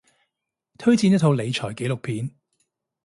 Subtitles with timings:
[0.79, 2.31] 推薦一套理財紀錄片